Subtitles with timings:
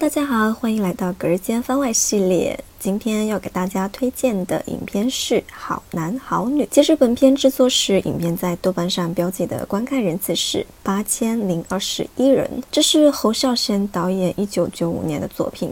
[0.00, 2.64] 大家好，欢迎来到隔日间番外系列。
[2.80, 6.64] 今天要给大家推荐的影片是《好男好女》。
[6.70, 12.50] 截至本片制作时，影片在豆瓣上标记的观看人次是八千零二十一人。
[12.72, 15.70] 这是侯孝贤导演一九九五年的作品。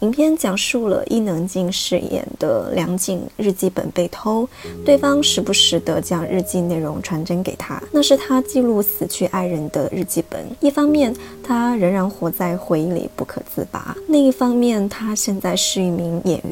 [0.00, 4.48] 影片讲述了伊能静饰演的梁静日记本被偷，
[4.82, 10.42] 对方时不时地将日记内容传真给他，那是他记录死去爱人的日记本。
[10.60, 16.49] 一方面，他仍然活在回忆里不可自拔；另一方面，他现在是一名演员，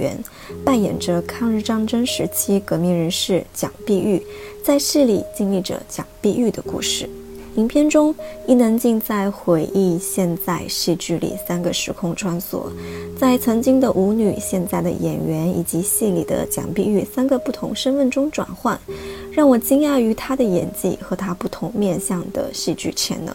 [0.65, 4.23] 扮演着抗日战争时期革命人士蒋碧玉，
[4.63, 7.09] 在戏里经历着蒋碧玉的故事。
[7.57, 8.15] 影片中，
[8.47, 12.71] 伊能静在回忆现在戏剧里三个时空穿梭，
[13.19, 18.79] 在曾经的舞女、现在的演员以及戏里的蒋碧玉三个不同身份中转换，
[19.33, 23.35] 让我惊讶于她的演技和她不同面向的戏剧潜能，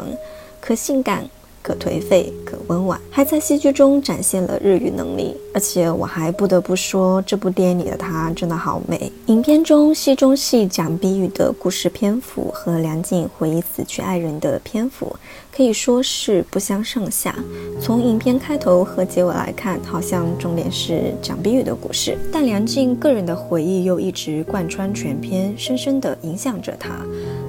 [0.61, 1.29] 可性感。
[1.63, 5.35] 可颓废，可温婉，还在戏剧中展现了日语能力。
[5.53, 9.11] 而且我还不得不说，这部电影里的她真的好美。
[9.27, 15.15] 影片中戏中戏讲碧玉的故事篇幅和梁静回忆死去爱人的篇幅
[15.55, 17.35] 可以说是不相上下。
[17.79, 26.89] 从影片开头和结尾来看，好像重点是蒋碧玉的故事，但梁静个人的回忆又一直贯穿全片，深深地影响着她。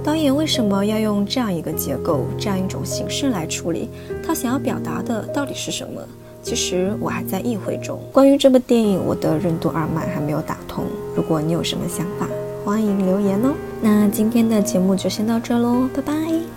[0.05, 3.89] 导演为什么要用这样一个结构、这样一种形式来处理？
[4.23, 6.03] 他想要表达的到底是什么？
[6.43, 7.99] 其实我还在意会中。
[8.13, 10.85] 关于这部电影，我的任督二脉还没有打通。
[11.17, 12.29] 如果你有什么想法，
[12.67, 13.55] 欢迎留言哦。
[13.81, 16.54] 那今天的节目就先到这喽，拜拜。